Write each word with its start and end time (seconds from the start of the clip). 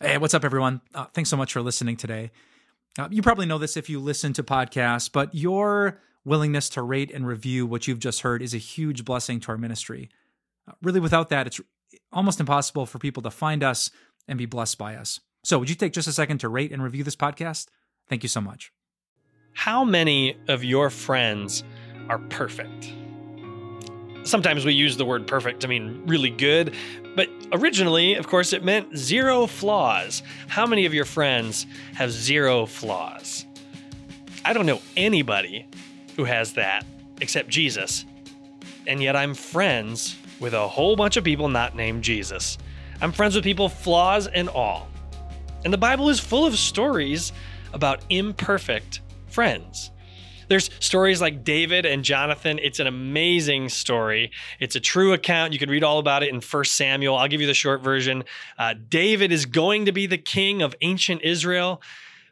Hey, 0.00 0.16
what's 0.16 0.32
up, 0.32 0.44
everyone? 0.44 0.80
Uh, 0.94 1.06
thanks 1.06 1.28
so 1.28 1.36
much 1.36 1.52
for 1.52 1.60
listening 1.60 1.96
today. 1.96 2.30
Uh, 2.96 3.08
you 3.10 3.20
probably 3.20 3.46
know 3.46 3.58
this 3.58 3.76
if 3.76 3.90
you 3.90 3.98
listen 3.98 4.32
to 4.34 4.44
podcasts, 4.44 5.10
but 5.10 5.34
your 5.34 6.00
willingness 6.24 6.68
to 6.70 6.82
rate 6.82 7.10
and 7.12 7.26
review 7.26 7.66
what 7.66 7.88
you've 7.88 7.98
just 7.98 8.20
heard 8.20 8.40
is 8.40 8.54
a 8.54 8.58
huge 8.58 9.04
blessing 9.04 9.40
to 9.40 9.48
our 9.48 9.58
ministry. 9.58 10.08
Uh, 10.68 10.72
really, 10.82 11.00
without 11.00 11.30
that, 11.30 11.48
it's 11.48 11.60
almost 12.12 12.38
impossible 12.38 12.86
for 12.86 13.00
people 13.00 13.24
to 13.24 13.30
find 13.30 13.64
us 13.64 13.90
and 14.28 14.38
be 14.38 14.46
blessed 14.46 14.78
by 14.78 14.94
us. 14.94 15.18
So, 15.42 15.58
would 15.58 15.68
you 15.68 15.74
take 15.74 15.94
just 15.94 16.06
a 16.06 16.12
second 16.12 16.38
to 16.38 16.48
rate 16.48 16.70
and 16.70 16.80
review 16.80 17.02
this 17.02 17.16
podcast? 17.16 17.66
Thank 18.08 18.22
you 18.22 18.28
so 18.28 18.40
much. 18.40 18.70
How 19.52 19.82
many 19.82 20.36
of 20.46 20.62
your 20.62 20.90
friends 20.90 21.64
are 22.08 22.20
perfect? 22.20 22.92
Sometimes 24.28 24.66
we 24.66 24.74
use 24.74 24.98
the 24.98 25.06
word 25.06 25.26
perfect 25.26 25.60
to 25.60 25.68
mean 25.68 26.02
really 26.04 26.28
good, 26.28 26.74
but 27.16 27.30
originally, 27.50 28.14
of 28.14 28.26
course, 28.26 28.52
it 28.52 28.62
meant 28.62 28.94
zero 28.94 29.46
flaws. 29.46 30.22
How 30.48 30.66
many 30.66 30.84
of 30.84 30.92
your 30.92 31.06
friends 31.06 31.66
have 31.94 32.10
zero 32.10 32.66
flaws? 32.66 33.46
I 34.44 34.52
don't 34.52 34.66
know 34.66 34.82
anybody 34.98 35.66
who 36.14 36.24
has 36.24 36.52
that 36.52 36.84
except 37.22 37.48
Jesus. 37.48 38.04
And 38.86 39.02
yet 39.02 39.16
I'm 39.16 39.32
friends 39.32 40.14
with 40.40 40.52
a 40.52 40.68
whole 40.68 40.94
bunch 40.94 41.16
of 41.16 41.24
people 41.24 41.48
not 41.48 41.74
named 41.74 42.04
Jesus. 42.04 42.58
I'm 43.00 43.12
friends 43.12 43.34
with 43.34 43.44
people, 43.44 43.70
flaws 43.70 44.26
and 44.26 44.50
all. 44.50 44.88
And 45.64 45.72
the 45.72 45.78
Bible 45.78 46.10
is 46.10 46.20
full 46.20 46.44
of 46.44 46.54
stories 46.58 47.32
about 47.72 48.02
imperfect 48.10 49.00
friends. 49.28 49.90
There's 50.48 50.70
stories 50.80 51.20
like 51.20 51.44
David 51.44 51.84
and 51.84 52.02
Jonathan. 52.02 52.58
It's 52.62 52.80
an 52.80 52.86
amazing 52.86 53.68
story. 53.68 54.30
It's 54.58 54.76
a 54.76 54.80
true 54.80 55.12
account. 55.12 55.52
You 55.52 55.58
can 55.58 55.68
read 55.68 55.84
all 55.84 55.98
about 55.98 56.22
it 56.22 56.30
in 56.30 56.40
1 56.40 56.64
Samuel. 56.64 57.16
I'll 57.16 57.28
give 57.28 57.42
you 57.42 57.46
the 57.46 57.54
short 57.54 57.82
version. 57.82 58.24
Uh, 58.58 58.74
David 58.88 59.30
is 59.30 59.44
going 59.44 59.84
to 59.84 59.92
be 59.92 60.06
the 60.06 60.16
king 60.16 60.62
of 60.62 60.74
ancient 60.80 61.20
Israel, 61.22 61.82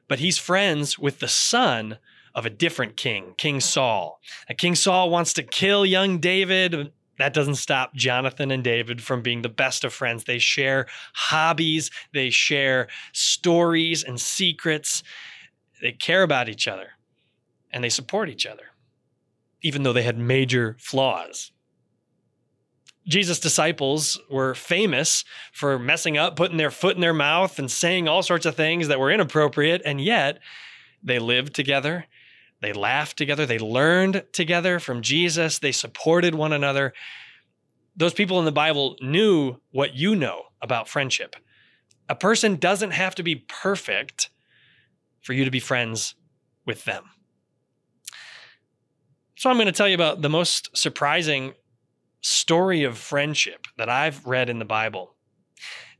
but 0.08 0.18
he's 0.18 0.38
friends 0.38 0.98
with 0.98 1.18
the 1.18 1.28
son 1.28 1.98
of 2.34 2.46
a 2.46 2.50
different 2.50 2.96
king, 2.96 3.34
King 3.36 3.60
Saul. 3.60 4.20
And 4.48 4.56
King 4.56 4.74
Saul 4.74 5.10
wants 5.10 5.34
to 5.34 5.42
kill 5.42 5.84
young 5.84 6.18
David. 6.18 6.92
That 7.18 7.34
doesn't 7.34 7.56
stop 7.56 7.94
Jonathan 7.94 8.50
and 8.50 8.64
David 8.64 9.02
from 9.02 9.20
being 9.20 9.42
the 9.42 9.48
best 9.50 9.84
of 9.84 9.92
friends. 9.92 10.24
They 10.24 10.38
share 10.38 10.86
hobbies, 11.12 11.90
they 12.14 12.30
share 12.30 12.88
stories 13.12 14.04
and 14.04 14.18
secrets. 14.18 15.02
They 15.82 15.92
care 15.92 16.22
about 16.22 16.48
each 16.48 16.66
other 16.66 16.95
and 17.76 17.84
they 17.84 17.90
support 17.90 18.30
each 18.30 18.46
other, 18.46 18.70
even 19.60 19.82
though 19.82 19.92
they 19.92 20.02
had 20.02 20.16
major 20.16 20.78
flaws. 20.80 21.52
Jesus' 23.06 23.38
disciples 23.38 24.18
were 24.30 24.54
famous 24.54 25.26
for 25.52 25.78
messing 25.78 26.16
up, 26.16 26.36
putting 26.36 26.56
their 26.56 26.70
foot 26.70 26.94
in 26.94 27.02
their 27.02 27.12
mouth, 27.12 27.58
and 27.58 27.70
saying 27.70 28.08
all 28.08 28.22
sorts 28.22 28.46
of 28.46 28.54
things 28.54 28.88
that 28.88 28.98
were 28.98 29.12
inappropriate, 29.12 29.82
and 29.84 30.00
yet 30.00 30.38
they 31.02 31.18
lived 31.18 31.54
together. 31.54 32.06
They 32.62 32.72
laughed 32.72 33.18
together. 33.18 33.44
They 33.44 33.58
learned 33.58 34.24
together 34.32 34.78
from 34.78 35.02
Jesus. 35.02 35.58
They 35.58 35.70
supported 35.70 36.34
one 36.34 36.54
another. 36.54 36.94
Those 37.94 38.14
people 38.14 38.38
in 38.38 38.46
the 38.46 38.52
Bible 38.52 38.96
knew 39.02 39.60
what 39.70 39.94
you 39.94 40.16
know 40.16 40.44
about 40.62 40.88
friendship. 40.88 41.36
A 42.08 42.14
person 42.14 42.56
doesn't 42.56 42.92
have 42.92 43.14
to 43.16 43.22
be 43.22 43.36
perfect 43.36 44.30
for 45.20 45.34
you 45.34 45.44
to 45.44 45.50
be 45.50 45.60
friends 45.60 46.14
with 46.64 46.86
them. 46.86 47.04
So 49.38 49.50
I'm 49.50 49.56
going 49.56 49.66
to 49.66 49.72
tell 49.72 49.88
you 49.88 49.94
about 49.94 50.22
the 50.22 50.30
most 50.30 50.74
surprising 50.74 51.52
story 52.22 52.84
of 52.84 52.96
friendship 52.96 53.66
that 53.76 53.90
I've 53.90 54.24
read 54.24 54.48
in 54.48 54.58
the 54.58 54.64
Bible. 54.64 55.14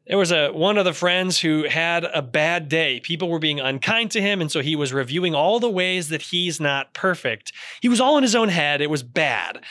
There 0.06 0.16
was 0.16 0.32
a 0.32 0.48
one 0.52 0.78
of 0.78 0.86
the 0.86 0.94
friends 0.94 1.40
who 1.40 1.64
had 1.64 2.04
a 2.04 2.22
bad 2.22 2.70
day. 2.70 2.98
People 3.00 3.28
were 3.28 3.38
being 3.38 3.60
unkind 3.60 4.10
to 4.12 4.22
him 4.22 4.40
and 4.40 4.50
so 4.50 4.60
he 4.60 4.74
was 4.74 4.92
reviewing 4.94 5.34
all 5.34 5.60
the 5.60 5.68
ways 5.68 6.08
that 6.08 6.22
he's 6.22 6.60
not 6.60 6.94
perfect. 6.94 7.52
He 7.82 7.90
was 7.90 8.00
all 8.00 8.16
in 8.16 8.22
his 8.22 8.34
own 8.34 8.48
head. 8.48 8.80
It 8.80 8.88
was 8.88 9.02
bad. 9.02 9.62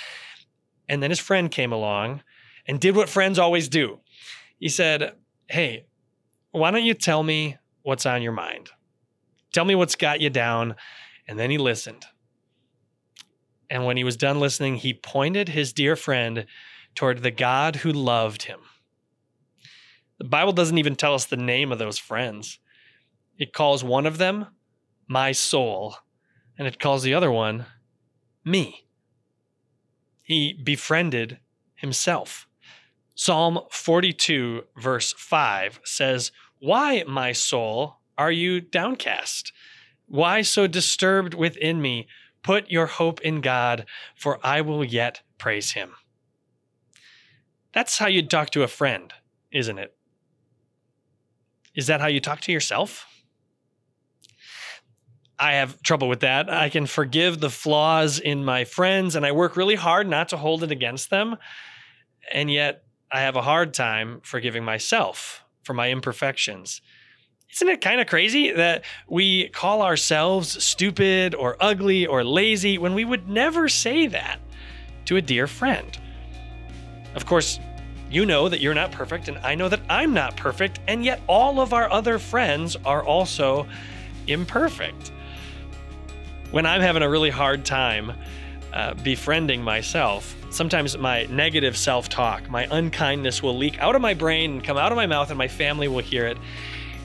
And 0.88 1.02
then 1.02 1.10
his 1.10 1.20
friend 1.20 1.50
came 1.50 1.72
along 1.72 2.22
and 2.68 2.80
did 2.80 2.96
what 2.96 3.10
friends 3.10 3.40
always 3.40 3.68
do. 3.68 4.02
He 4.60 4.70
said, 4.70 5.16
"Hey, 5.48 5.86
why 6.52 6.70
don't 6.70 6.84
you 6.84 6.94
tell 6.94 7.24
me 7.24 7.58
what's 7.82 8.06
on 8.06 8.22
your 8.22 8.32
mind? 8.32 8.70
Tell 9.54 9.66
me 9.66 9.74
what's 9.74 9.96
got 9.96 10.22
you 10.22 10.30
down." 10.30 10.76
And 11.28 11.40
then 11.40 11.50
he 11.50 11.58
listened. 11.58 12.06
And 13.70 13.86
when 13.86 13.98
he 13.98 14.04
was 14.04 14.18
done 14.18 14.40
listening, 14.40 14.76
he 14.76 14.94
pointed 14.94 15.50
his 15.50 15.74
dear 15.74 15.96
friend 15.96 16.46
toward 16.94 17.24
the 17.24 17.32
God 17.32 17.78
who 17.78 17.92
loved 17.92 18.44
him. 18.44 18.60
The 20.18 20.26
Bible 20.26 20.54
doesn't 20.54 20.78
even 20.78 20.96
tell 20.96 21.14
us 21.14 21.26
the 21.26 21.38
name 21.38 21.72
of 21.72 21.80
those 21.80 21.98
friends. 21.98 22.60
It 23.38 23.54
calls 23.54 23.84
one 23.84 24.06
of 24.06 24.18
them 24.18 24.48
my 25.08 25.32
soul, 25.32 25.98
and 26.58 26.68
it 26.68 26.80
calls 26.80 27.04
the 27.04 27.14
other 27.14 27.32
one 27.32 27.66
me. 28.44 28.88
He 30.22 30.54
befriended 30.54 31.40
himself. 31.76 32.48
Psalm 33.14 33.60
42, 33.72 34.64
verse 34.78 35.14
5 35.18 35.80
says, 35.84 36.32
Why, 36.60 37.04
my 37.08 37.32
soul, 37.32 37.98
are 38.18 38.32
you 38.32 38.62
downcast? 38.62 39.52
Why 40.08 40.42
so 40.42 40.68
disturbed 40.68 41.34
within 41.34 41.82
me? 41.82 42.08
Put 42.46 42.70
your 42.70 42.86
hope 42.86 43.22
in 43.22 43.42
God, 43.42 43.88
for 44.16 44.40
I 44.44 44.62
will 44.62 44.84
yet 44.84 45.22
praise 45.40 45.72
him. 45.72 45.94
That's 47.74 47.98
how 47.98 48.06
you'd 48.06 48.30
talk 48.30 48.52
to 48.52 48.62
a 48.62 48.68
friend, 48.68 49.12
isn't 49.52 49.80
it? 49.80 49.96
Is 51.74 51.88
that 51.88 52.02
how 52.02 52.08
you 52.08 52.20
talk 52.20 52.42
to 52.42 52.52
yourself? 52.52 53.08
I 55.40 55.54
have 55.54 55.82
trouble 55.82 56.08
with 56.08 56.20
that. 56.20 56.48
I 56.48 56.70
can 56.70 56.86
forgive 56.86 57.40
the 57.40 57.50
flaws 57.50 58.20
in 58.20 58.46
my 58.46 58.64
friends, 58.64 59.16
and 59.16 59.26
I 59.26 59.32
work 59.32 59.58
really 59.58 59.74
hard 59.74 60.08
not 60.08 60.30
to 60.30 60.38
hold 60.38 60.62
it 60.62 60.72
against 60.72 61.10
them. 61.10 61.38
And 62.32 62.52
yet, 62.52 62.84
I 63.12 63.22
have 63.22 63.36
a 63.36 63.42
hard 63.42 63.74
time 63.74 64.22
forgiving 64.22 64.64
myself 64.64 65.44
for 65.64 65.74
my 65.74 65.90
imperfections. 65.90 66.80
Isn't 67.56 67.70
it 67.70 67.80
kind 67.80 68.02
of 68.02 68.08
crazy 68.08 68.52
that 68.52 68.84
we 69.08 69.48
call 69.48 69.82
ourselves 69.82 70.62
stupid 70.62 71.34
or 71.34 71.56
ugly 71.62 72.06
or 72.06 72.22
lazy 72.22 72.78
when 72.78 72.94
we 72.94 73.06
would 73.06 73.30
never 73.30 73.70
say 73.70 74.08
that 74.08 74.40
to 75.06 75.16
a 75.16 75.22
dear 75.22 75.48
friend? 75.48 75.98
Of 77.16 77.26
course, 77.26 77.62
you 78.12 78.26
know 78.26 78.50
that 78.50 78.60
you're 78.60 78.74
not 78.74 78.92
perfect, 78.92 79.30
and 79.30 79.38
I 79.38 79.56
know 79.56 79.70
that 79.70 79.80
I'm 79.90 80.14
not 80.14 80.36
perfect, 80.36 80.82
and 80.90 81.06
yet 81.06 81.22
all 81.28 81.62
of 81.62 81.72
our 81.72 81.90
other 81.90 82.20
friends 82.20 82.76
are 82.84 83.02
also 83.02 83.66
imperfect. 84.28 85.14
When 86.52 86.66
I'm 86.66 86.82
having 86.82 87.04
a 87.04 87.10
really 87.10 87.30
hard 87.30 87.64
time 87.64 88.12
uh, 88.74 88.96
befriending 88.96 89.64
myself, 89.64 90.36
sometimes 90.50 90.98
my 90.98 91.24
negative 91.28 91.78
self 91.78 92.10
talk, 92.10 92.50
my 92.50 92.68
unkindness 92.70 93.42
will 93.42 93.56
leak 93.56 93.80
out 93.80 93.96
of 93.96 94.02
my 94.02 94.14
brain 94.14 94.52
and 94.52 94.64
come 94.64 94.76
out 94.76 94.92
of 94.92 94.98
my 94.98 95.06
mouth, 95.06 95.30
and 95.30 95.38
my 95.38 95.48
family 95.48 95.88
will 95.88 96.04
hear 96.04 96.28
it. 96.28 96.38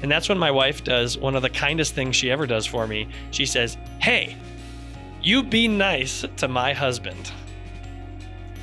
And 0.02 0.10
that's 0.10 0.28
when 0.28 0.38
my 0.38 0.50
wife 0.50 0.82
does 0.82 1.18
one 1.18 1.36
of 1.36 1.42
the 1.42 1.50
kindest 1.50 1.94
things 1.94 2.16
she 2.16 2.30
ever 2.30 2.46
does 2.46 2.66
for 2.66 2.86
me. 2.86 3.08
She 3.30 3.46
says, 3.46 3.76
Hey, 3.98 4.36
you 5.22 5.42
be 5.42 5.68
nice 5.68 6.24
to 6.38 6.48
my 6.48 6.72
husband. 6.72 7.30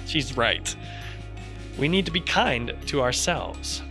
She's 0.06 0.36
right. 0.36 0.76
We 1.78 1.88
need 1.88 2.06
to 2.06 2.12
be 2.12 2.22
kind 2.22 2.74
to 2.88 3.02
ourselves. 3.02 3.84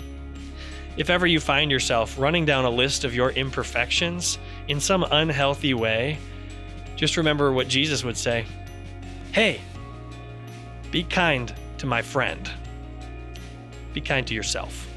If 0.96 1.10
ever 1.10 1.26
you 1.26 1.40
find 1.40 1.70
yourself 1.70 2.18
running 2.18 2.46
down 2.46 2.64
a 2.64 2.70
list 2.70 3.04
of 3.04 3.14
your 3.14 3.30
imperfections 3.30 4.38
in 4.66 4.80
some 4.80 5.04
unhealthy 5.04 5.74
way, 5.74 6.18
just 6.96 7.16
remember 7.16 7.52
what 7.52 7.68
Jesus 7.68 8.02
would 8.02 8.16
say 8.16 8.46
Hey, 9.32 9.60
be 10.90 11.04
kind 11.04 11.52
to 11.78 11.86
my 11.86 12.00
friend. 12.00 12.50
Be 13.92 14.00
kind 14.00 14.26
to 14.26 14.34
yourself. 14.34 14.88